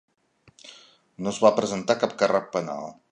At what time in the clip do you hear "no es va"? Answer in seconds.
1.25-1.53